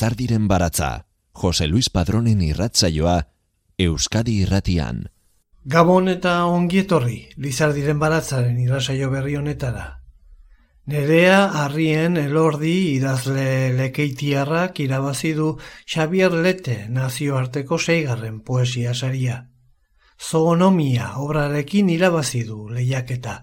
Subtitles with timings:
[0.00, 1.04] Lizardiren baratza,
[1.34, 3.18] Jose Luis Padronen irratzaioa,
[3.76, 5.02] Euskadi irratian.
[5.74, 9.82] Gabon eta ongietorri, Lizardiren baratzaren irratzaio berri honetara.
[10.88, 13.44] Nerea harrien elordi idazle
[13.76, 15.50] lekeitiarrak irabazi du
[15.84, 19.36] Xavier Lete nazioarteko seigarren poesia saria.
[20.16, 23.36] Zoonomia obrarekin irabazi du lehiaketa.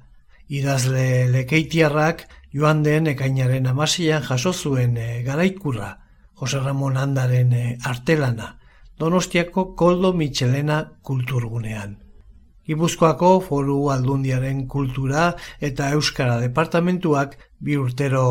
[0.49, 5.93] Idazle lekeitiarrak joan den ekainaren amasian jaso zuen e, garaikurra,
[6.39, 8.59] Jose Ramon Andaren eh, artelana,
[8.97, 11.97] Donostiako Koldo Michelena kulturgunean.
[12.67, 15.29] Gipuzkoako foru aldundiaren kultura
[15.63, 18.25] eta euskara departamentuak bi urtero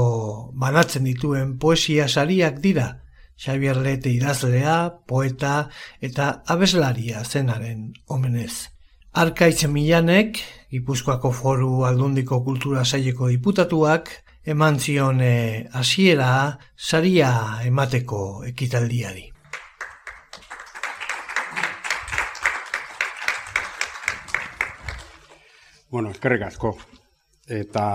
[0.53, 2.89] banatzen dituen poesia sariak dira,
[3.37, 4.77] Xavier Lete idazlea,
[5.09, 5.69] poeta
[6.01, 8.69] eta abeslaria zenaren omenez.
[9.17, 14.11] Arkaitz Milanek, Gipuzkoako foru aldundiko kultura saileko diputatuak,
[14.47, 19.33] eman zion eh, hasiera saria emateko ekitaldiari.
[25.91, 26.77] Bueno, eskerrik asko.
[27.47, 27.87] Eta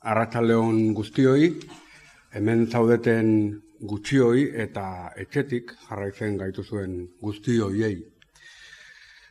[0.00, 1.50] arratsaldeon guztioi,
[2.32, 3.28] hemen zaudeten
[3.84, 7.96] gutxioi eta etxetik jarraitzen gaitu zuen guztioiei.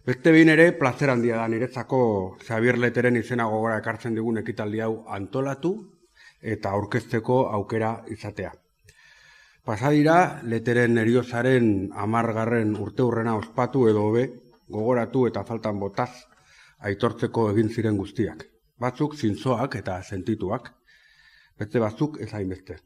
[0.06, 2.04] Beste bin ere, plazer handia da niretzako
[2.44, 5.74] Xavier Leteren izena gogora ekartzen digun ekitaldi hau antolatu
[6.44, 8.52] eta aurkezteko aukera izatea.
[9.64, 14.26] Pasadira, leteren eriozaren amargarren urte hurrena ospatu edo hobe,
[14.68, 16.12] gogoratu eta faltan botaz,
[16.84, 18.44] aitortzeko egin ziren guztiak.
[18.80, 20.74] Batzuk zintzoak eta sentituak,
[21.60, 22.78] beste batzuk ez hainbeste.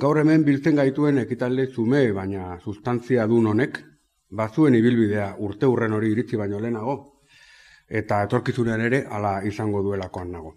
[0.00, 3.82] Gaur hemen biltzen gaituen ekitalde zume, baina sustantzia dun honek,
[4.30, 6.96] batzuen ibilbidea urte hurren hori iritzi baino lehenago,
[8.00, 10.54] eta etorkizunean ere hala izango duelakoan nago.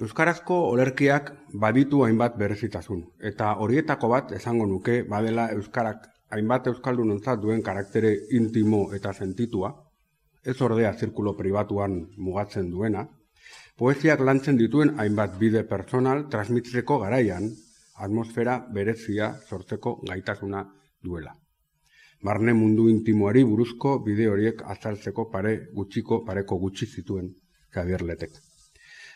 [0.00, 1.26] Euskarazko olerkiak
[1.60, 8.92] baditu hainbat berezitasun, eta horietako bat esango nuke badela Euskarak hainbat Euskaldun duen karaktere intimo
[8.94, 9.74] eta sentitua,
[10.44, 13.06] ez ordea zirkulo pribatuan mugatzen duena,
[13.76, 17.50] poesiak lantzen dituen hainbat bide personal transmitzeko garaian,
[17.96, 20.64] atmosfera berezia sortzeko gaitasuna
[21.02, 21.36] duela.
[22.22, 27.34] Barne mundu intimoari buruzko bide horiek azaltzeko pare gutxiko pareko gutxi zituen
[27.74, 28.51] Xavier Letek.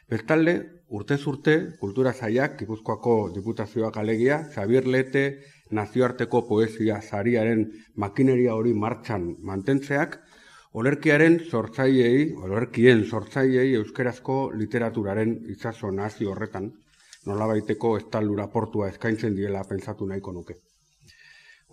[0.06, 0.52] Bestalde,
[0.94, 5.22] urte urte kultura zaiak, Gipuzkoako diputazioak alegia, Xavier Lete
[5.74, 7.64] nazioarteko poesia zariaren
[8.04, 10.14] makineria hori martxan mantentzeak,
[10.78, 16.70] olerkiaren sortzaiei, olerkien sortzaiei euskerazko literaturaren itsaso nazi horretan,
[17.26, 20.60] nolabaiteko estaldura portua eskaintzen diela pentsatu nahiko nuke.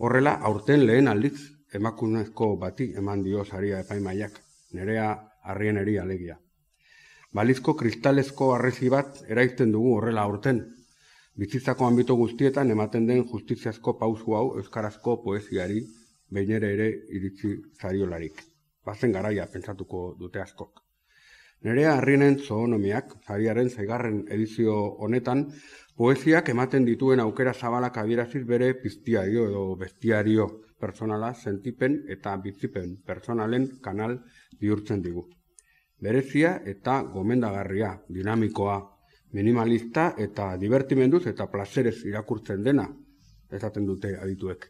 [0.02, 1.36] Horrela, aurten lehen aldiz,
[1.72, 4.40] emakunezko bati eman dio saria epaimaiak,
[4.72, 5.12] nerea
[5.44, 6.40] harrien eri alegia
[7.34, 10.60] balizko kristalezko arrezi bat eraizten dugu horrela aurten.
[11.42, 15.82] Bizitzako ambito guztietan ematen den justiziazko pausu hau euskarazko poesiari
[16.30, 17.50] beinere ere iritsi
[17.80, 18.38] zariolarik.
[18.86, 20.80] Bazen garaia pentsatuko dute askok.
[21.64, 24.74] Nerea harrienen zoonomiak, zariaren zaigarren edizio
[25.06, 25.46] honetan,
[25.96, 33.70] poesiak ematen dituen aukera zabalak adieraziz bere piztiario edo bestiario personala sentipen eta bizipen personalen
[33.80, 34.20] kanal
[34.60, 35.30] bihurtzen digu
[36.04, 38.76] berezia eta gomendagarria, dinamikoa,
[39.32, 42.84] minimalista eta divertimenduz eta plazerez irakurtzen dena,
[43.50, 44.68] esaten dute adituek.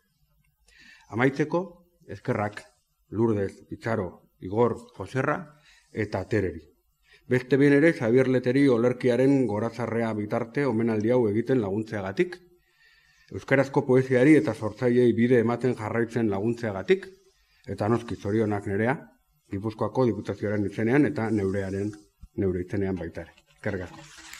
[1.17, 1.61] Amaitzeko,
[2.09, 2.63] eskerrak,
[3.11, 4.09] lurdez, itxaro,
[4.41, 5.39] igor, joserra
[5.93, 6.63] eta tereri.
[7.29, 12.37] Beste bien ere, Xavier Leteri olerkiaren gorazarrea bitarte omenaldi hau egiten laguntzeagatik,
[13.35, 17.07] Euskarazko poesiari eta sortzaiei bide ematen jarraitzen laguntzeagatik,
[17.67, 18.99] eta noski zorionak nerea,
[19.53, 21.91] Gipuzkoako diputazioaren izenean eta neurearen
[22.43, 23.35] neure izenean baita ere.
[23.67, 24.34] Kergazko.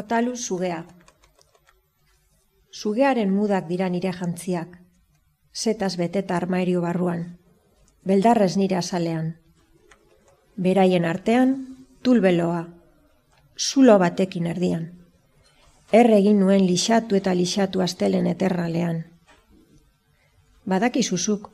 [0.00, 0.86] Krotalu sugea.
[2.72, 4.78] Sugearen mudak dira nire jantziak.
[5.52, 7.26] Zetaz beteta armairio barruan.
[8.08, 9.26] Beldarrez nire azalean.
[10.56, 11.52] Beraien artean,
[12.02, 12.62] tulbeloa.
[13.58, 14.88] Zulo batekin erdian.
[15.92, 19.04] Erre egin nuen lixatu eta lixatu astelen eterralean.
[20.64, 21.50] Badaki zuzuk.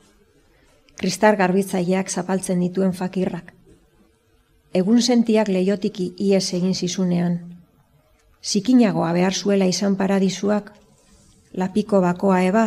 [1.02, 3.52] Kristar garbitzaileak zapaltzen dituen fakirrak.
[4.72, 7.56] Egun sentiak leiotiki ies egin zizunean
[8.46, 10.70] zikinagoa behar zuela izan paradisuak,
[11.52, 12.66] lapiko bakoa eba,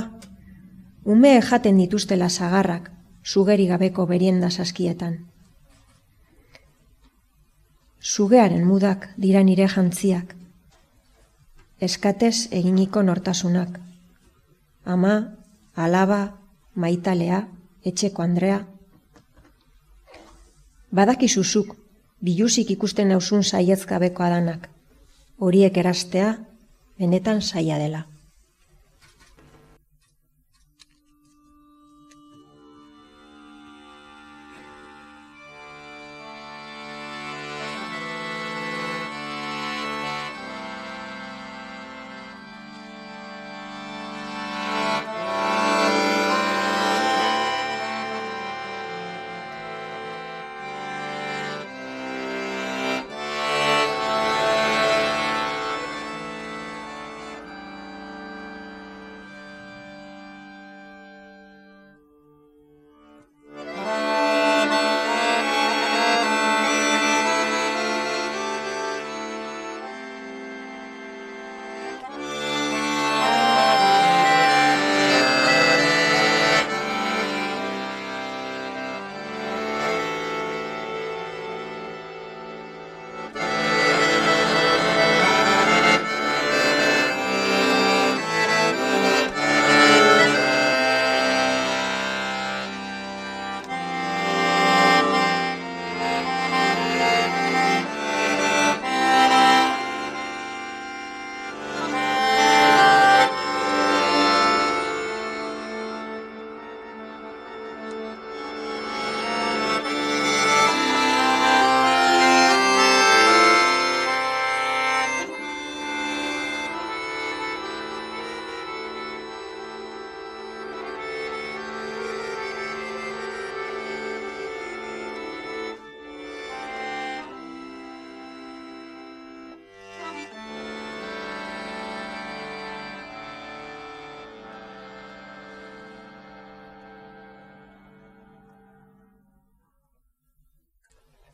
[1.05, 2.91] ume jaten dituztela zagarrak,
[3.23, 5.19] sugeri gabeko berienda saskietan.
[7.99, 10.35] Sugearen mudak dira nire jantziak,
[11.79, 13.79] eskatez eginiko nortasunak,
[14.85, 15.13] ama,
[15.75, 16.19] alaba,
[16.75, 17.45] maitalea,
[17.85, 18.59] etxeko Andrea.
[20.91, 21.75] Badakizuzuk,
[22.23, 24.67] biluzik ikusten nauzun saietzkabeko adanak
[25.39, 26.31] horiek erastea
[26.99, 28.08] benetan saia dela.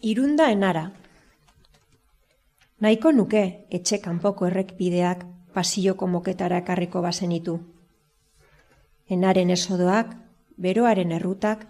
[0.05, 0.91] Irunda enara.
[2.85, 3.39] Naiko nuke
[3.73, 7.55] etxe kanpoko errekpideak pasioko moketara ekarriko bazenitu.
[9.09, 10.11] Enaren esodoak,
[10.61, 11.63] beroaren errutak,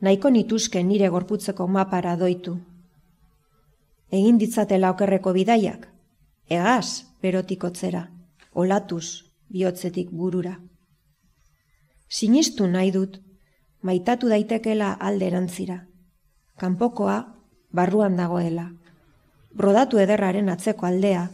[0.00, 2.56] nahiko nituzke nire gorputzeko mapara doitu.
[4.10, 5.84] Egin ditzatela okerreko bidaiak,
[6.50, 8.08] egaz berotikotzera,
[8.54, 9.04] olatuz
[9.54, 10.56] bihotzetik burura.
[12.08, 13.20] Sinistu nahi dut,
[13.82, 15.78] maitatu daitekela alderantzira.
[16.58, 17.20] Kanpokoa
[17.72, 18.70] barruan dagoela.
[19.52, 21.28] Brodatu ederraren atzeko aldea,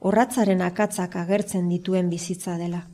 [0.00, 2.84] horratzaren akatzak agertzen dituen bizitza dela.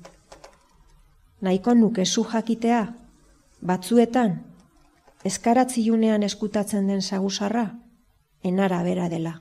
[1.43, 2.83] Naiko nuke zu jakitea,
[3.61, 4.39] batzuetan,
[5.25, 7.67] eskaratziunean eskutatzen den sagusarra,
[8.43, 9.41] enara bera dela.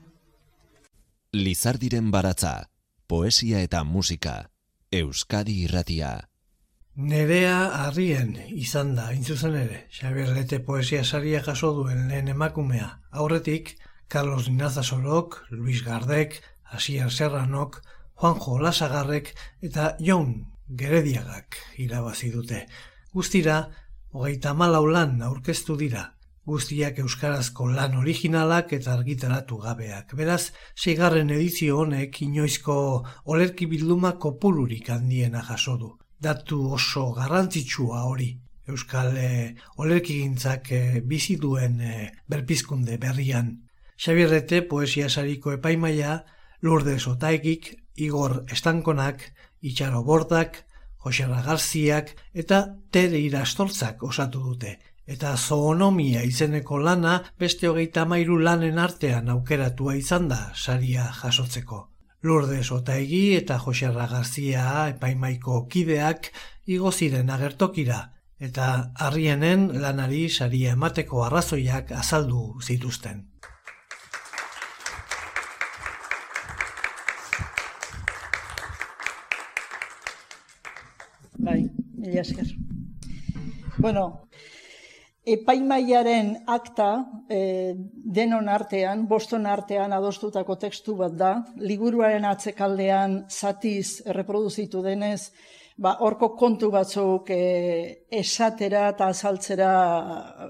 [1.32, 2.68] Lizardiren baratza,
[3.06, 4.50] poesia eta musika,
[4.92, 6.31] Euskadi irratia.
[6.94, 13.00] Nerea harrien izan da, intzuzen ere, Xabier Lete poesia saria jaso duen lehen emakumea.
[13.10, 17.80] Aurretik, Carlos Ninazasorok, Luis Gardek, Asier Serranok,
[18.20, 19.32] Juanjo Lasagarrek
[19.62, 22.66] eta Jon Gerediagak irabazi dute.
[23.14, 23.70] Guztira,
[24.12, 26.04] hogeita malau lan aurkeztu dira,
[26.44, 30.12] guztiak euskarazko lan originalak eta argitaratu gabeak.
[30.12, 32.76] Beraz, seigarren edizio honek inoizko
[33.24, 38.30] olerki bilduma kopulurik handiena jaso du datu oso garrantzitsua hori.
[38.68, 39.28] Euskal e,
[39.82, 43.56] olerkigintzak e, bizi duen e, berpizkunde berrian.
[43.98, 46.22] Xabierrete poesia sariko epaimaia,
[46.62, 50.62] Lourdes Otaegik, Igor Estankonak, Itxaro Bordak,
[51.02, 54.78] Josera Garziak eta Tere Irastortzak osatu dute.
[55.06, 61.91] Eta zoonomia izeneko lana beste hogeita mairu lanen artean aukeratua izan da saria jasotzeko.
[62.22, 66.28] Lourdes Otaegi eta Joserra Garzia epaimaiko kideak
[66.70, 67.96] igo ziren agertokira
[68.38, 68.66] eta
[69.06, 73.24] harrienen lanari saria emateko arrazoiak azaldu zituzten.
[81.42, 81.60] Bai,
[81.98, 82.54] mila esker.
[83.78, 84.28] Bueno,
[85.22, 86.88] epaimaiaren akta
[87.30, 95.30] e, denon artean, boston artean adostutako tekstu bat da, liburuaren atzekaldean zatiz erreproduzitu denez,
[95.78, 97.42] ba, orko kontu batzuk e,
[98.10, 99.70] esatera eta azaltzera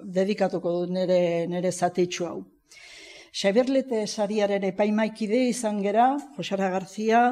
[0.05, 1.21] dedikatuko du nire,
[1.53, 2.41] nire zatitxu hau.
[3.33, 7.23] Xabierlete sariaren epaimaikide izan gera, Josara Garzia,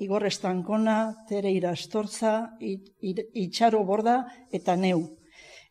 [0.00, 4.22] Igor Estankona, Tere Irastorza, Itxaro Borda
[4.52, 5.21] eta Neu.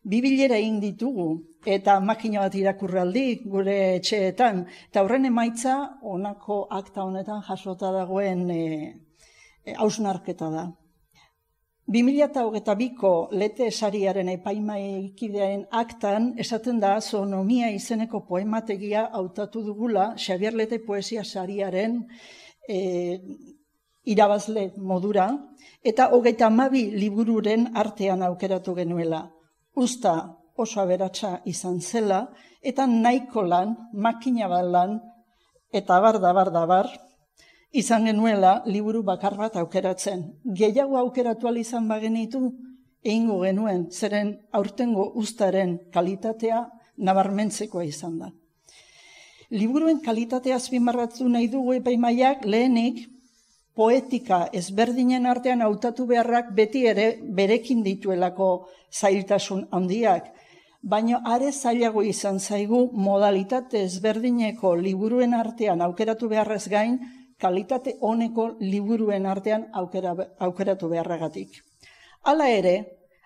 [0.02, 1.28] Bibilera egin ditugu
[1.66, 4.64] eta makina bat irakurraldi gure etxeetan.
[4.90, 8.62] Eta horren emaitza, honako akta honetan jasota dagoen e,
[9.64, 10.64] e, hausnarketa da.
[11.92, 21.24] 2008ko lete esariaren epaimaikidearen aktan esaten da zoonomia izeneko poemategia hautatu dugula Xavier Lete poesia
[21.24, 21.98] sariaren
[22.68, 23.18] e,
[24.04, 25.28] irabazle modura
[25.84, 29.31] eta hogeita amabi libururen artean aukeratu genuela.
[29.74, 32.26] Usta oso aberatsa izan zela
[32.62, 35.00] eta nahiko lan, makina bat lan
[35.72, 36.88] eta bar da bar da bar,
[37.72, 40.26] izan genuela liburu bakar bat aukeratzen.
[40.44, 42.52] Gehiago aukeratu izan bagenitu,
[43.02, 48.30] egingo genuen, zeren aurtengo ustaren kalitatea nabarmentzekoa izan da.
[49.50, 53.08] Liburuen kalitatea azpimarratzu nahi dugu epaimaiak lehenik
[53.74, 58.48] poetika ezberdinen artean hautatu beharrak beti ere berekin dituelako
[58.92, 60.28] zailtasun handiak,
[60.82, 66.98] baina are zailago izan zaigu modalitate ezberdineko liburuen artean aukeratu beharrez gain,
[67.38, 71.62] kalitate honeko liburuen artean aukera, aukeratu beharragatik.
[72.22, 72.74] Hala ere,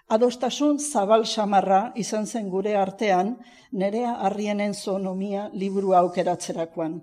[0.09, 3.37] adostasun zabal samarra izan zen gure artean
[3.73, 7.01] nerea harrienen zonomia liburu aukeratzerakoan.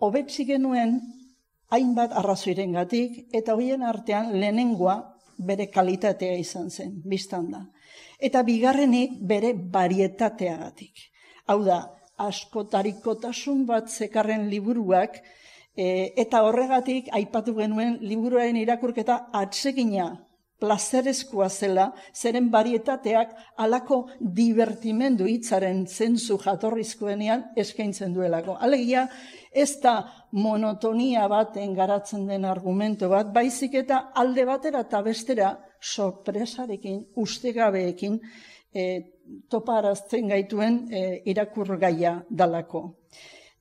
[0.00, 1.00] Hobetzi genuen
[1.70, 4.96] hainbat arrazoiren gatik, eta hoien artean lehenengoa
[5.38, 7.64] bere kalitatea izan zen, biztan da.
[8.20, 11.06] Eta bigarrenik bere barietateagatik.
[11.46, 11.82] Hau da,
[12.20, 15.22] askotarikotasun bat zekarren liburuak,
[15.80, 20.08] E, eta horregatik aipatu genuen liburuaren irakurketa atsegina
[20.60, 23.32] plazerezkoa zela, zeren barietateak
[23.64, 28.58] alako divertimendu hitzaren zentzu jatorrizkoenean eskaintzen duelako.
[28.60, 29.06] Alegia,
[29.52, 29.96] ez da
[30.32, 38.20] monotonia baten garatzen den argumento bat, baizik eta alde batera eta bestera sorpresarekin, ustegabeekin,
[38.74, 38.86] e,
[39.50, 42.88] toparazten gaituen e, irakurgaia dalako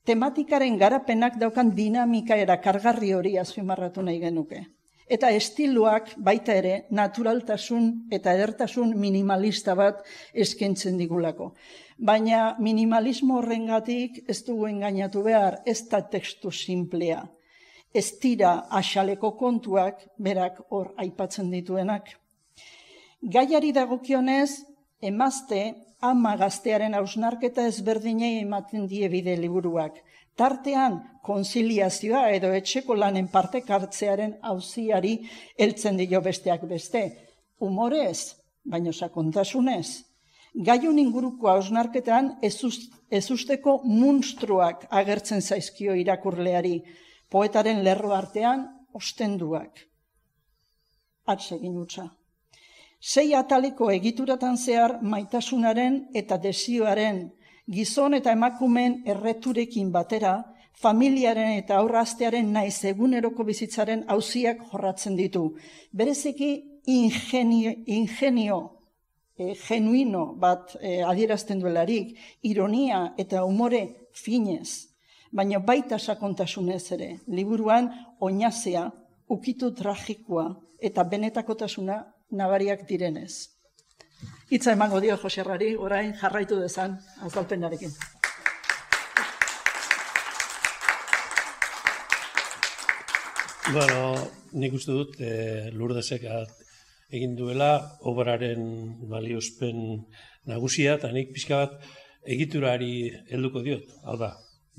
[0.10, 4.64] tematikaren garapenak daukan dinamika erakargarri hori azpimarratu nahi genuke.
[5.10, 11.54] Eta estiloak baita ere naturaltasun eta edertasun minimalista bat eskentzen digulako.
[11.98, 17.24] Baina minimalismo horrengatik ez dugu engainatu behar, ez da tekstu simplea.
[17.94, 22.14] Ez tira asaleko kontuak berak hor aipatzen dituenak.
[23.20, 24.62] Gaiari dagokionez,
[25.02, 29.98] emazte ama gaztearen hausnarketa ezberdinei ematen die bide liburuak.
[30.40, 35.18] Tartean, konziliazioa edo etxeko lanen parte kartzearen auziari
[35.60, 37.02] heltzen dio besteak beste.
[37.60, 40.06] Humorez, baino sakontasunez.
[40.70, 46.80] Gaiun inguruko hausnarketan ezusteko munstruak agertzen zaizkio irakurleari,
[47.30, 48.64] poetaren lerro artean
[48.96, 49.84] ostenduak.
[51.30, 52.08] Atsegin utza.
[53.00, 57.28] Sei ataleko egituratan zehar maitasunaren eta desioaren,
[57.70, 60.34] gizon eta emakumen erreturekin batera,
[60.80, 65.44] familiaren eta aurraztearen naiz eguneroko bizitzaren hauziak jorratzen ditu.
[65.92, 66.52] Bereziki
[66.88, 68.60] ingenio, ingenio
[69.38, 74.90] e, genuino bat e, adierazten duelarik, ironia eta umore finez,
[75.32, 78.88] baina baita sakontasunez ere, liburuan oinazea,
[79.30, 80.50] ukitu tragikoa
[80.82, 83.59] eta benetakotasuna nabariak direnez.
[84.50, 87.92] Itza emango dio Joserrari, orain jarraitu dezan azalpenarekin.
[93.70, 94.00] Bueno,
[94.58, 97.76] nik uste dut e, lurdezek egin duela
[98.10, 98.64] obraren
[99.12, 100.08] baliozpen
[100.50, 101.78] nagusia, eta nik pixka bat
[102.26, 103.86] egiturari helduko diot.
[104.10, 104.32] Hau da,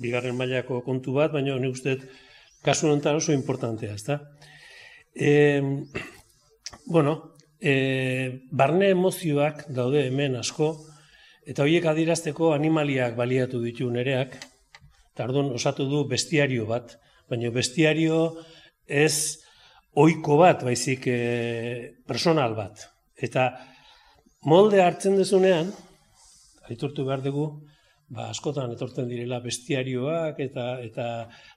[0.02, 2.00] bigarren mailako kontu bat, baina nik uste
[2.66, 4.18] kasu honetan oso importantea, ezta?
[5.14, 5.62] E,
[6.90, 7.30] bueno,
[7.61, 10.73] e, barne emozioak daude hemen asko,
[11.47, 14.37] eta horiek adirazteko animaliak baliatu ditu nereak,
[15.12, 16.97] eta osatu du bestiario bat,
[17.29, 18.40] baina bestiario
[18.87, 19.38] ez
[19.95, 21.21] oiko bat, baizik e,
[22.07, 22.87] personal bat.
[23.21, 23.50] Eta
[24.49, 25.73] molde hartzen dezunean,
[26.71, 27.47] aitortu behar dugu,
[28.11, 31.07] ba, askotan etortzen direla bestiarioak eta eta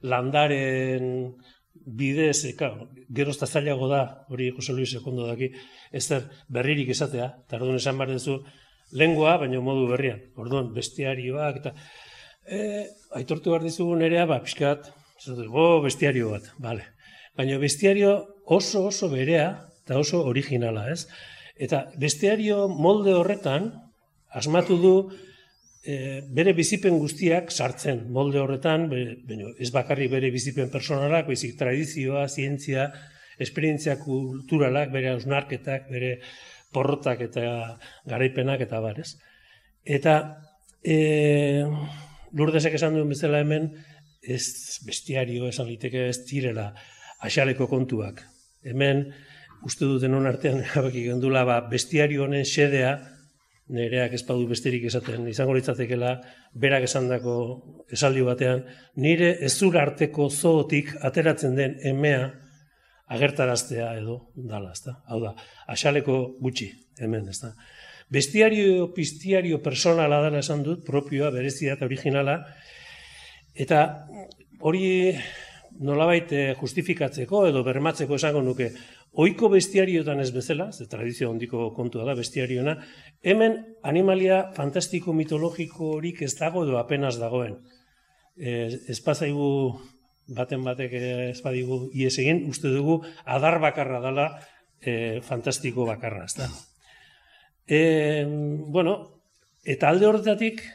[0.10, 1.34] landaren
[1.74, 5.52] bidez, e, claro, gerozta zailago da, hori Jose Luis Sekondo daki,
[5.92, 8.40] ez zer berririk esatea, eta orduan esan behar duzu,
[8.94, 10.22] lengua, baina modu berrian.
[10.40, 11.74] Orduan, bestiarioak, eta
[12.46, 12.88] e,
[13.20, 14.92] aitortu behar dizugu nerea, ba, pixkat,
[15.50, 16.88] go, bestiario bat, bale.
[17.38, 18.16] Baina bestiario
[18.46, 19.48] oso oso berea,
[19.84, 21.08] eta oso originala, ez?
[21.60, 23.72] Eta bestiario molde horretan,
[24.34, 24.96] asmatu du,
[25.84, 32.28] e, bere bizipen guztiak sartzen molde horretan, baina ez bakarrik bere bizipen personalak, baizik tradizioa,
[32.30, 32.90] zientzia,
[33.44, 36.18] esperientzia kulturalak, bere ausnarketak, bere
[36.74, 37.46] porrotak eta
[38.10, 39.14] garaipenak eta bar, ez?
[39.84, 40.16] Eta
[40.82, 41.66] e,
[42.34, 43.74] lurdezek esan duen bezala hemen,
[44.24, 46.72] ez bestiario esan liteke ez direla
[47.24, 48.24] axaleko kontuak.
[48.64, 49.10] Hemen,
[49.68, 50.64] uste duten hon artean,
[50.96, 52.96] gendula, ba, bestiario honen xedea,
[53.70, 56.18] nereak ez badu besterik esaten, izango litzatekela,
[56.60, 57.36] berak esandako
[57.92, 58.66] esaldi batean,
[59.00, 62.28] nire ezur arteko zootik ateratzen den emea
[63.14, 64.98] agertaraztea edo dala, ezta?
[65.08, 65.34] Hau da,
[65.72, 67.54] asaleko gutxi, hemen, ezta?
[68.14, 72.40] Bestiario, pistiario personala dara esan dut, propioa, berezia eta originala,
[73.56, 73.84] eta
[74.60, 75.14] hori
[75.84, 78.70] nolabait eh, justifikatzeko edo bermatzeko esango nuke,
[79.14, 82.80] Oiko bestiariotan ez bezala, ze tradizio hondiko kontua da bestiariona,
[83.22, 87.60] hemen animalia fantastiko mitologiko horik ez dago edo apenas dagoen.
[88.34, 89.50] E, ez pasaigu
[90.34, 94.28] baten batek ez badigu ies egin, uste dugu adar bakarra dela
[94.82, 96.50] e, fantastiko bakarra, ez da.
[97.70, 98.26] E,
[98.66, 98.98] bueno,
[99.64, 100.66] eta alde horretatik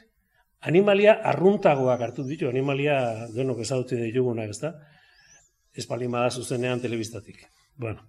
[0.61, 4.77] animalia arruntagoak hartu ditu, animalia denok ezagutzen ditugunak, ez da.
[5.89, 7.45] Bada zuzenean telebistatik.
[7.79, 8.03] Bueno,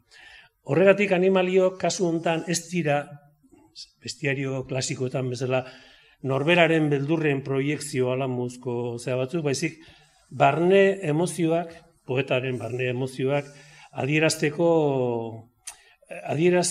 [0.66, 3.04] horregatik animalio kasu hontan ez dira
[4.02, 5.62] bestiario klasikoetan bezala
[6.26, 9.78] norberaren beldurren proiektzio alamuzko zea batzuk, baizik
[10.30, 11.76] barne emozioak,
[12.10, 13.48] poetaren barne emozioak
[14.02, 14.70] adierazteko
[16.34, 16.70] adieraz,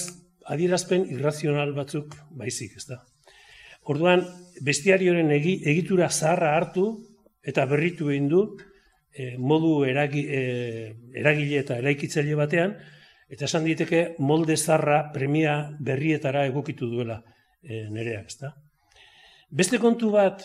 [0.50, 2.98] adierazpen irrazional batzuk baizik, ez da.
[3.88, 4.26] Orduan,
[4.66, 6.90] bestiarioren egitura zaharra hartu
[7.46, 8.42] eta berritu egin du,
[9.18, 12.76] e, modu eragi, e, eragile eta eraikitzaile batean,
[13.28, 17.18] eta esan diteke molde zarra premia berrietara egokitu duela
[17.62, 18.54] e, nereak, ezta?
[19.50, 20.44] Beste kontu bat,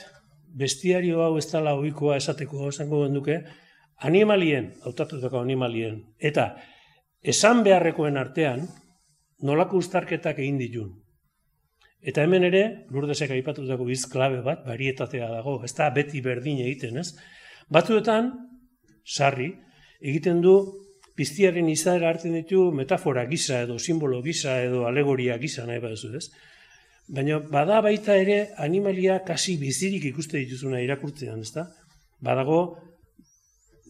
[0.53, 3.41] bestiario hau ez dala oikoa esateko esango duke,
[4.03, 6.53] animalien, hautatutako animalien, eta
[7.21, 8.65] esan beharrekoen artean,
[9.43, 10.91] nolako ustarketak egin ditun.
[12.03, 16.99] Eta hemen ere, lurdesek aipatutako biz klabe bat, barietatea dago, ez da beti berdin egiten,
[16.99, 17.13] ez?
[17.71, 18.31] Batzuetan,
[19.03, 19.51] sarri,
[20.01, 20.55] egiten du
[21.15, 26.29] piztiaren izaera hartzen ditu metafora gisa edo simbolo gisa edo alegoria gisa nahi baduzu, ez?
[27.13, 31.67] Baina bada baita ere animalia kasi bizirik ikuste dituzuna irakurtzean, ezta?
[32.23, 32.59] Badago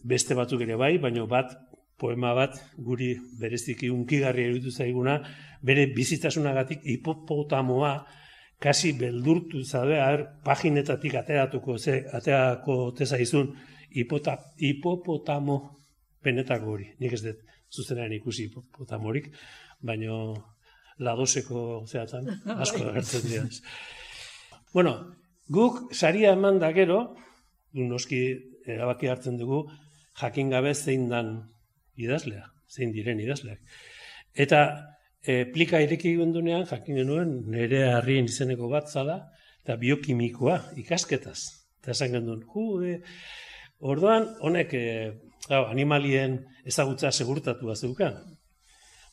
[0.04, 1.54] beste batzuk ere bai, baina bat
[1.98, 5.20] poema bat guri bereziki unkigarri eruditu zaiguna,
[5.62, 7.94] bere bizitasunagatik hipopotamoa
[8.60, 9.96] kasi beldurtu zabe,
[10.44, 13.54] paginetatik ateratuko ze aterako tezaizun
[13.94, 15.58] hipota, hipopotamo
[16.24, 16.88] benetako hori.
[17.00, 17.42] Nik ez dut
[17.74, 19.30] zuzenean ikusi hipopotamorik,
[19.82, 20.18] baino
[21.02, 22.30] ladoseko zehatzen
[22.62, 23.44] asko agertzen dira.
[24.72, 24.94] bueno,
[25.48, 27.16] guk saria eman da gero,
[27.74, 28.20] noski
[28.66, 29.64] erabaki hartzen dugu,
[30.20, 31.34] jakin gabe zein dan
[31.98, 33.60] idazlea, zein diren idazleak.
[34.34, 34.60] Eta
[35.22, 39.20] e, plika ireki dunean, jakin genuen, nire harrien izeneko bat zala,
[39.62, 41.40] eta biokimikoa, ikasketaz.
[41.82, 43.00] Eta esan genuen, jude,
[43.84, 44.84] Orduan, honek e,
[45.52, 48.16] animalien ezagutza segurtatu zeukan.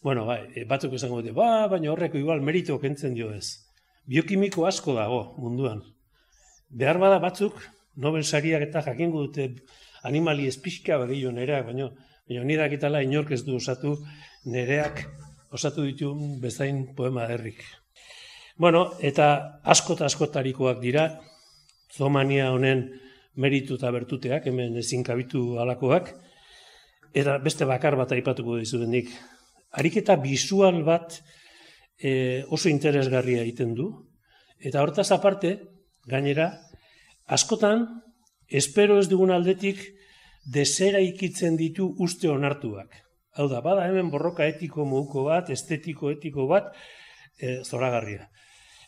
[0.02, 3.68] Bueno, bai, eh, batzuk esango dute, ba, baina horreko igual merito kentzen dio ez.
[4.08, 5.84] Biokimiko asko dago munduan.
[6.70, 7.60] Behar bada batzuk,
[7.96, 9.50] Nobel sariak eta jakingo dute
[10.08, 11.90] animali espizka bagio nereak, baina,
[12.28, 13.98] baina nire dakitala inork ez du osatu
[14.46, 15.04] nereak
[15.52, 17.60] osatu ditu bezain poema herrik.
[18.56, 21.20] Bueno, eta asko eta askotarikoak dira,
[21.92, 22.88] zomania honen
[23.36, 26.12] meritu eta bertuteak, hemen ezin kabitu alakoak,
[27.14, 29.12] eta beste bakar bat aipatuko dizudenik.
[29.80, 31.22] Ariketa bisual bat
[31.98, 33.88] e, oso interesgarria egiten du,
[34.60, 35.58] eta hortaz aparte,
[36.10, 36.52] gainera,
[37.28, 37.86] askotan,
[38.48, 39.84] espero ez dugun aldetik,
[40.52, 42.98] desera ikitzen ditu uste onartuak.
[43.38, 46.74] Hau da, bada hemen borroka etiko moduko bat, estetiko etiko bat,
[47.40, 48.28] e, zoragarria.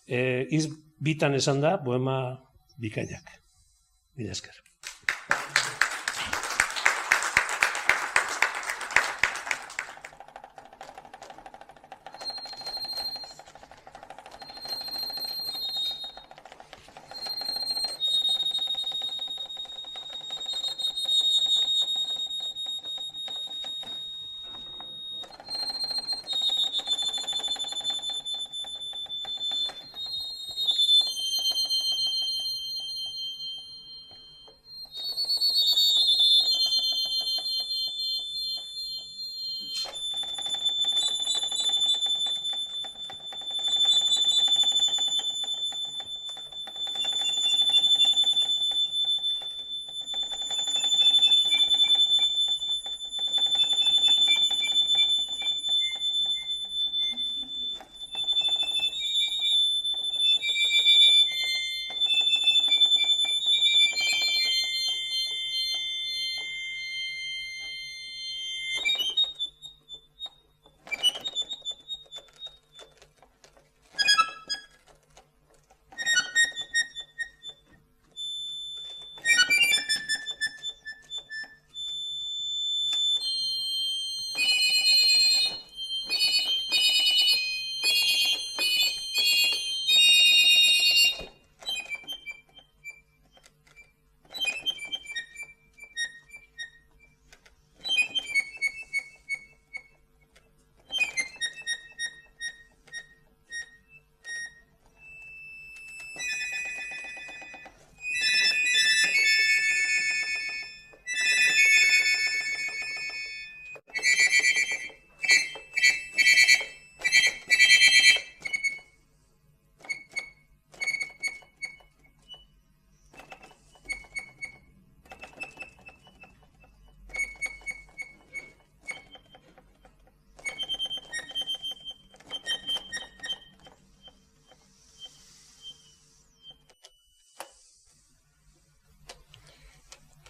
[0.04, 0.68] E, iz
[1.00, 2.18] bitan esan da, boema
[2.82, 3.43] bikainak.
[4.16, 4.73] Mila esker.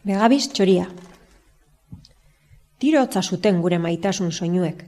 [0.03, 0.89] Begabiz txoria.
[2.77, 4.81] Tiro hotza zuten gure maitasun soinuek.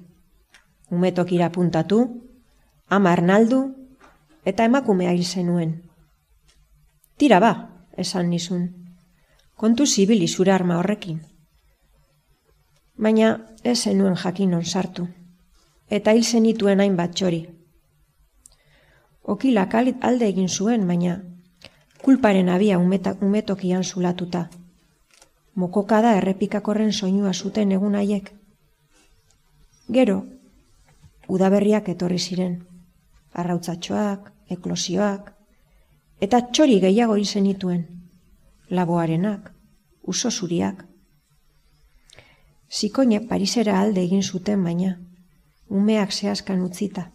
[0.91, 1.99] Umetokira puntatu,
[2.89, 3.59] ama arnaldu,
[4.43, 5.71] eta emakumea hil zenuen.
[7.15, 7.51] Tira ba,
[7.95, 8.65] esan nizun.
[9.55, 11.23] Kontu zibili zure arma horrekin.
[12.97, 13.31] Baina
[13.63, 15.07] ez zenuen jakin sartu.
[15.89, 17.41] Eta hil zenituen hainbat txori.
[19.23, 21.21] Okilak alde egin zuen, baina
[22.03, 24.49] kulparen abia umetokian zulatuta.
[25.55, 28.31] Mokokada errepikakorren soinua zuten egun haiek.
[29.97, 30.17] Gero,
[31.31, 32.57] udaberriak etorri ziren,
[33.31, 35.31] arrautzatxoak, eklosioak,
[36.27, 37.85] eta txori gehiago hil zenituen,
[38.69, 39.51] laboarenak,
[40.03, 40.83] uso zuriak.
[42.71, 44.97] Zikoinek Parisera alde egin zuten baina,
[45.69, 47.11] umeak zehazkan utzita.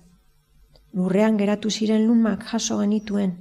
[0.95, 3.37] Lurrean geratu ziren lumak jaso genituen,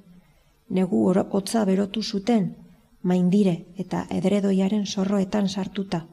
[0.70, 2.56] negu hotza berotu zuten,
[3.04, 6.06] maindire eta edredoiaren zorroetan sartuta.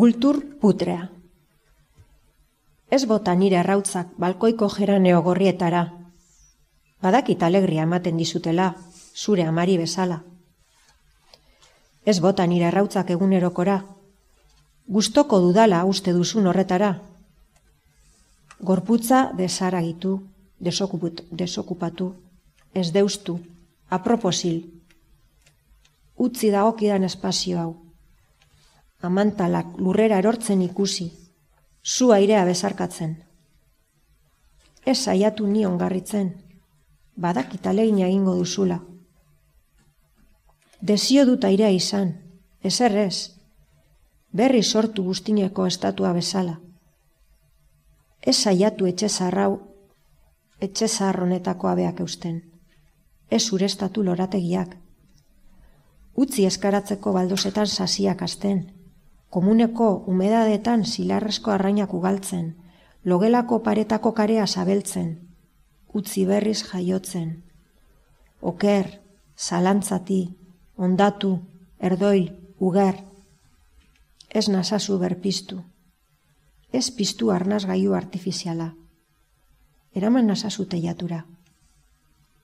[0.00, 1.10] Bultur putrea.
[2.88, 5.82] Ez bota nire arrautzak balkoiko geraneo gorrietara.
[7.04, 8.68] Badakit alegria ematen dizutela,
[9.14, 10.16] zure amari bezala.
[12.12, 13.74] Ez bota nire arrautzak egunerokora.
[14.88, 16.94] Gustoko dudala uste duzun horretara.
[18.72, 20.14] Gorputza desaragitu,
[21.42, 22.08] desokupatu,
[22.72, 23.36] ez deustu,
[24.00, 24.64] aproposil.
[26.16, 27.89] Utzi da okidan espazio hau
[29.00, 31.10] amantalak lurrera erortzen ikusi,
[31.84, 33.16] zu airea bezarkatzen.
[34.84, 36.34] Ez saiatu ni ongarritzen,
[37.16, 38.80] badakit alegina egingo duzula.
[40.80, 42.12] Desio dut airea izan,
[42.62, 43.36] ezer ez,
[44.32, 46.58] berri sortu guztineko estatua bezala.
[48.20, 49.60] Ez saiatu etxe zarrau,
[50.60, 52.42] etxe zarronetako abeak eusten.
[53.30, 54.76] Ez urestatu lorategiak.
[56.20, 58.79] Utzi eskaratzeko baldosetan sasiak asten
[59.30, 62.56] komuneko umedadetan zilarrezko arrainak ugaltzen,
[63.04, 65.12] logelako paretako karea zabeltzen,
[65.94, 67.42] utzi berriz jaiotzen.
[68.40, 68.88] Oker,
[69.38, 70.20] zalantzati,
[70.76, 71.38] ondatu,
[71.78, 73.04] erdoi, uger,
[74.30, 75.60] ez nasazu berpiztu,
[76.72, 78.72] ez piztu arnaz gaiu artifiziala,
[79.94, 81.24] eraman nasazu teiatura,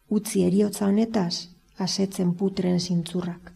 [0.09, 3.56] utzi eriotza honetaz, asetzen putren zintzurrak.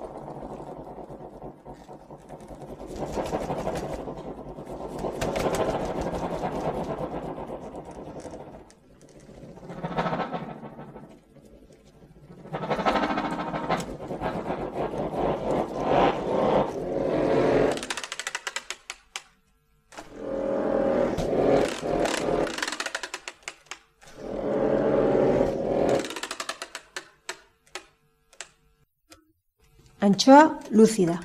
[30.01, 31.19] Antxoa luzida.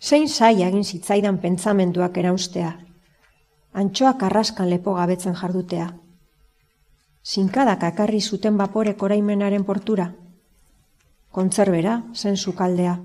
[0.00, 2.72] Zein zai egin zitzaidan pentsamenduak eraustea.
[3.82, 5.86] Antxoa karraskan lepo gabetzen jardutea.
[7.24, 10.10] Zinkadak akarri zuten baporek oraimenaren portura.
[11.30, 12.98] Kontzerbera, zen sukaldea.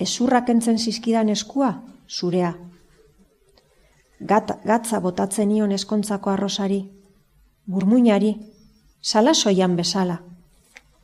[0.00, 1.70] Ezurrak entzen zizkidan eskua,
[2.08, 2.52] zurea.
[4.18, 6.82] Gat, gatza botatzen nion eskontzako arrosari.
[7.66, 8.34] Burmuinari,
[9.00, 10.20] salasoian bezala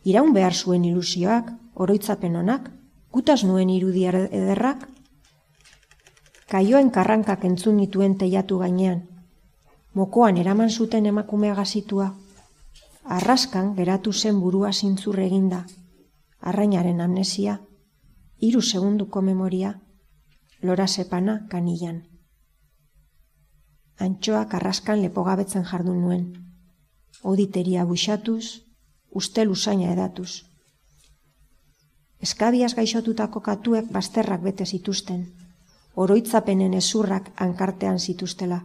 [0.09, 2.71] iraun behar zuen ilusioak, oroitzapen honak,
[3.13, 4.87] gutaz nuen irudi ederrak,
[6.49, 9.03] kaioen karrankak entzun nituen teiatu gainean,
[9.95, 12.13] mokoan eraman zuten emakumea gazitua,
[13.19, 15.65] arraskan geratu zen burua zintzur eginda,
[16.41, 17.59] arrainaren amnesia,
[18.39, 19.75] hiru segunduko memoria,
[20.63, 22.05] lora sepana kanilan.
[23.99, 26.25] Antxoak arraskan lepogabetzen jardun nuen,
[27.23, 28.68] oditeria buixatuz,
[29.11, 30.45] uste lusaina edatuz.
[32.23, 35.27] Eskabiaz gaixotutako katuek bazterrak bete zituzten,
[35.95, 38.61] oroitzapenen ezurrak ankartean zituztela.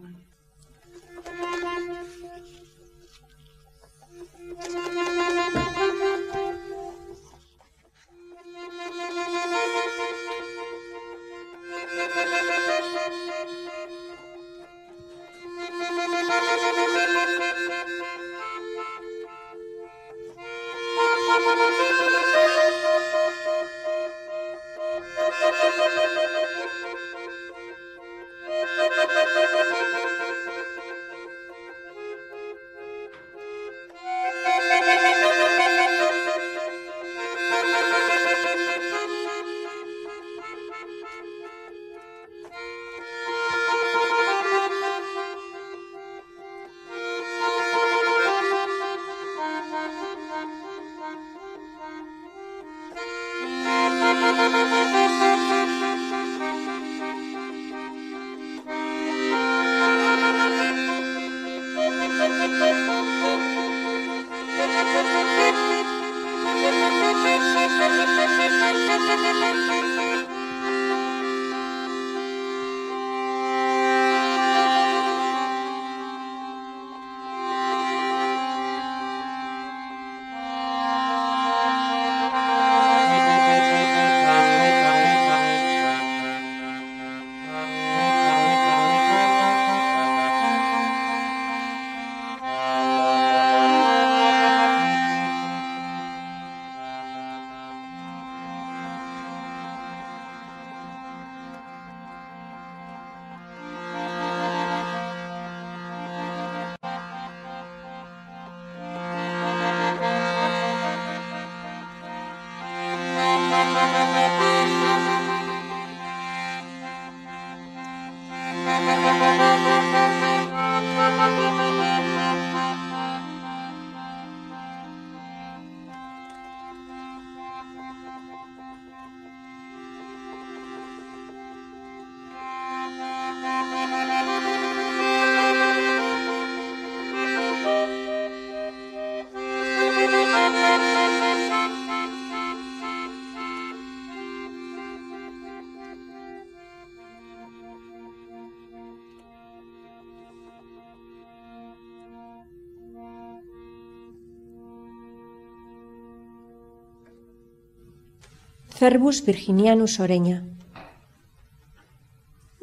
[158.84, 160.44] Cerbus virginianus oreña.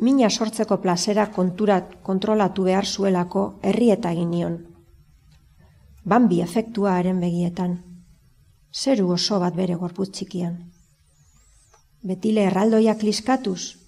[0.04, 4.58] Mina sortzeko plazera konturat kontrolatu behar zuelako herrieta egin nion.
[6.04, 7.78] Bambi efektua haren begietan.
[8.82, 10.60] Zeru oso bat bere gorputz txikian.
[12.04, 13.80] Betile erraldoiak liskatuz,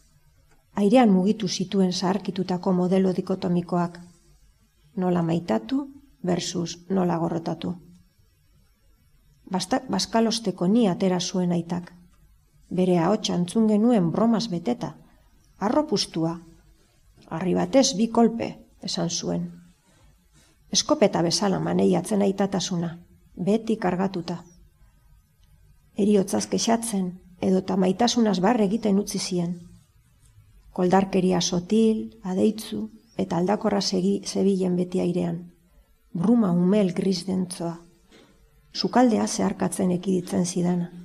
[0.74, 4.00] airean mugitu zituen zaharkitutako modelo dikotomikoak.
[4.96, 5.86] Nola maitatu
[6.24, 7.78] versus nola gorrotatu.
[9.52, 11.98] Baskalosteko ni atera zuen aitak
[12.72, 14.94] bere ahotsa antzun genuen bromas beteta,
[15.58, 16.38] arropustua,
[17.28, 18.48] harri batez bi kolpe,
[18.82, 19.50] esan zuen.
[20.72, 22.96] Eskopeta bezala maneiatzen aitatasuna,
[23.36, 24.42] beti kargatuta.
[25.96, 29.50] eriotzaz kexatzen, edo ta maitasunaz barre egiten utzi zien.
[30.72, 32.88] Koldarkeria sotil, adeitzu,
[33.18, 35.52] eta aldakorra segi zebilen beti airean.
[36.14, 37.76] Bruma umel gris dentzoa.
[38.72, 41.01] Sukaldea zeharkatzen ekiditzen zidana.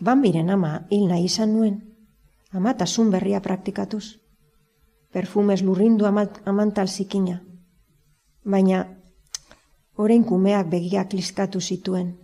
[0.00, 1.76] Banbiren ama hil nahi izan nuen,
[2.52, 4.16] amatasun berria praktikatuz.
[5.12, 7.42] Perfumez lurrindu amantal zikina.
[8.44, 8.86] Baina,
[9.96, 12.14] orain kumeak begiak liskatu zituen,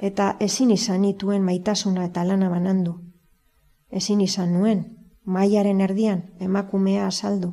[0.00, 2.94] eta ezin izan nituen maitasuna eta lana banandu.
[3.90, 4.84] Ezin izan nuen,
[5.24, 7.52] mailaren erdian emakumea azaldu.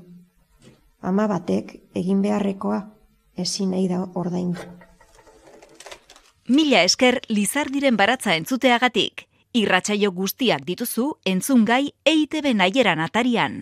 [1.02, 2.82] Ama batek egin beharrekoa
[3.38, 4.85] ezin nahi da ordaindu.
[6.48, 9.24] Mila esker Lizardiren baratza entzuteagatik.
[9.58, 13.56] Irratsaio guztiak dituzu entzungai EITB naieran atarian.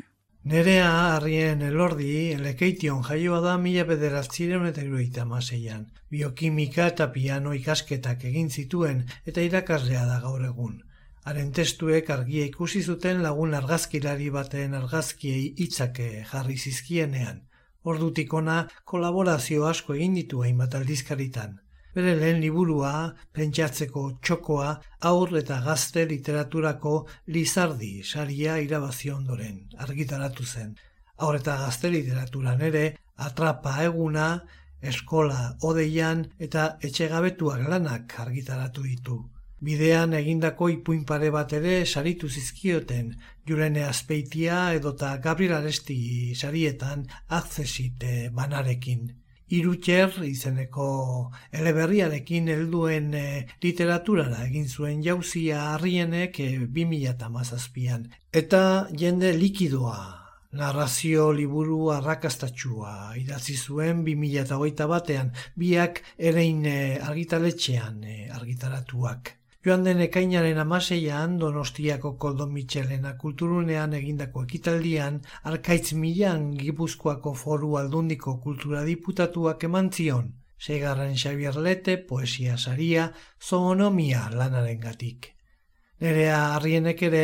[0.44, 5.88] Nerea harrien elordi elekeition jaioa da mila bederatzireun eta iruita maseian.
[6.12, 10.82] Biokimika eta piano ikasketak egin zituen eta irakaslea da gaur egun.
[11.24, 17.46] Haren testuek argia ikusi zuten lagun argazkilari baten argazkiei hitzake jarri zizkienean.
[17.84, 21.63] Ordutik ona kolaborazio asko egin ditu hainbat aldizkaritan.
[21.94, 24.70] Bere lehen liburua, pentsatzeko txokoa,
[25.10, 26.94] aur eta gazte literaturako
[27.36, 30.74] lizardi saria irabazi ondoren, argitaratu zen.
[31.22, 32.84] Aur eta gazte literaturan ere,
[33.28, 34.28] atrapa eguna,
[34.82, 39.22] eskola odeian eta etxegabetuak lanak argitaratu ditu.
[39.64, 43.14] Bidean egindako ipuin pare bat ere saritu zizkioten,
[43.48, 46.00] jurene azpeitia edota Gabriel Aresti
[46.36, 49.12] sarietan akzesite banarekin.
[49.54, 50.88] Irutxer izeneko
[51.54, 53.26] eleberriarekin helduen e,
[53.62, 58.08] literaturara egin zuen jauzia harrienek e, 2008an.
[58.34, 58.64] Eta
[59.04, 60.00] jende likidoa,
[60.58, 66.78] narrazio liburu arrakastatxua idatzi zuen 2008 batean, biak erein e,
[67.12, 69.36] argitaletxean e, argitaratuak.
[69.64, 78.34] Joan den ekainaren amaseian Donostiako Koldo Michelena kulturunean egindako ekitaldian Arkaitz Milan Gipuzkoako foru aldundiko
[78.44, 80.34] kultura diputatuak eman zion.
[80.60, 83.08] Segarren Xavier Lete poesia saria
[83.40, 85.32] zoonomia lanaren gatik.
[86.04, 87.24] Nerea harrienek ere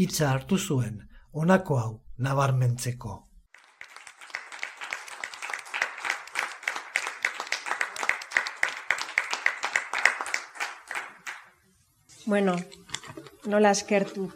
[0.00, 3.20] hitza hartu zuen, honako hau nabarmentzeko.
[12.26, 12.56] Bueno,
[13.44, 14.30] nola eskertu.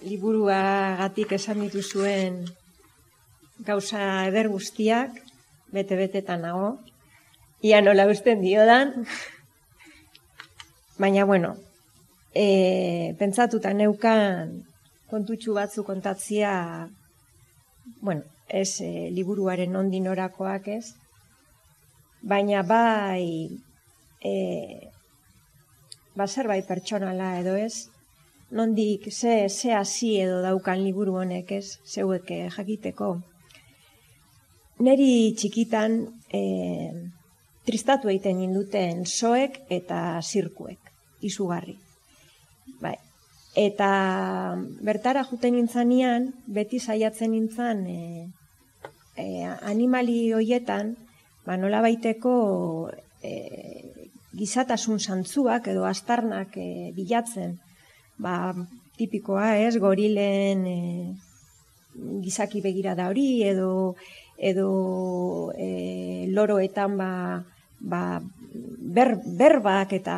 [0.00, 2.38] Liburua gatik esan dituzuen
[3.66, 5.18] gauza eder guztiak,
[5.68, 6.70] bete-betetan nago.
[7.60, 9.04] Ia nola usten diodan.
[10.96, 11.58] Baina, bueno,
[12.32, 14.64] e, pentsatuta neukan
[15.12, 16.88] kontutxu batzu kontatzia,
[18.00, 20.94] bueno, ez e, liburuaren ondinorakoak ez,
[22.22, 23.60] baina bai
[24.24, 24.93] e,
[26.14, 27.88] ba zerbait pertsonala edo ez,
[28.50, 33.16] nondik ze, ze hasi edo daukan liburu honek ez, zeuek eh, jakiteko.
[34.82, 36.00] Neri txikitan
[36.34, 36.42] e,
[37.64, 40.90] tristatu egiten induten soek eta zirkuek,
[41.22, 41.76] izugarri.
[42.82, 42.96] Bai.
[43.54, 43.88] Eta
[44.82, 48.00] bertara juten nintzanean, beti saiatzen nintzan e,
[49.16, 49.26] e,
[49.62, 50.96] animali hoietan,
[51.46, 52.34] ba nola baiteko
[53.22, 54.03] e,
[54.38, 57.58] gizatasun santzuak edo astarnak e, bilatzen.
[58.18, 58.54] Ba,
[58.98, 60.78] tipikoa ez, gorilen e,
[62.22, 63.94] gizaki begira da hori edo
[64.38, 67.10] edo e, loroetan ba,
[67.80, 68.02] ba,
[68.96, 70.16] ber, berbak eta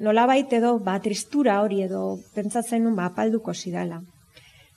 [0.00, 4.00] nolabait edo ba, tristura hori edo pentsatzen nun ba, apalduko zidala.